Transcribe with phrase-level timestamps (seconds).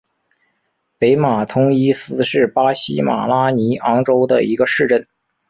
[0.97, 5.05] 北马通伊斯是巴西马拉尼昂州的一个市镇。